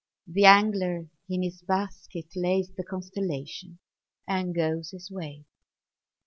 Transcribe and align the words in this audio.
The 0.25 0.45
angler 0.45 1.09
in 1.29 1.43
his 1.43 1.61
basket 1.61 2.25
lays 2.35 2.71
The 2.71 2.83
constellation, 2.83 3.77
and 4.27 4.55
goes 4.55 4.89
his 4.89 5.11
ways. 5.11 5.45